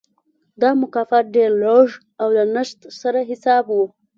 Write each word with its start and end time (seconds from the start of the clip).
دا 0.61 0.69
مکافات 0.81 1.25
ډېر 1.35 1.51
لږ 1.63 1.87
او 2.21 2.27
له 2.35 2.43
نشت 2.55 2.79
سره 3.01 3.19
حساب 3.29 3.65
و. 3.71 3.77